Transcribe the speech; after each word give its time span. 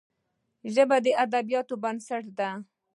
ژبه 0.73 0.97
د 1.05 1.07
ادبياتو 1.23 1.75
بنسټ 1.83 2.23
ده 2.37 2.49